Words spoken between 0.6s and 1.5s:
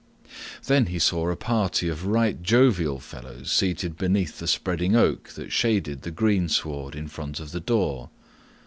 There he saw a